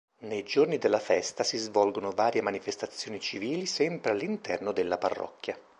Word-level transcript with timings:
Nei 0.21 0.41
giorni 0.41 0.79
della 0.79 0.97
festa 0.97 1.43
si 1.43 1.59
svolgono 1.59 2.09
varie 2.09 2.41
manifestazioni 2.41 3.19
civili 3.19 3.67
sempre 3.67 4.09
all'interno 4.11 4.71
della 4.71 4.97
Parrocchia. 4.97 5.55